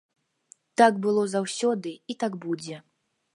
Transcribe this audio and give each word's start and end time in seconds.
Так 0.81 0.97
было 1.03 1.25
заўсёды 1.35 1.93
і 2.15 2.17
так 2.25 2.39
будзе. 2.47 2.81